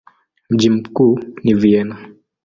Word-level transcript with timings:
Mji 0.49 0.69
mkuu 0.69 1.19
ni 1.43 1.53
Vienna. 1.53 2.15